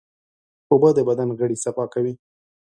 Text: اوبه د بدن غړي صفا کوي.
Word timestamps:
اوبه 0.71 0.89
د 0.97 0.99
بدن 1.09 1.29
غړي 1.39 1.57
صفا 1.63 1.85
کوي. 1.93 2.13